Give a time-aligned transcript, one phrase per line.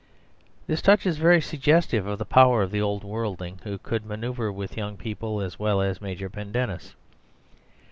[0.65, 4.51] This touch is very suggestive of the power of the old worldling, who could manoeuvre
[4.51, 6.95] with young people as well as Major Pendennis.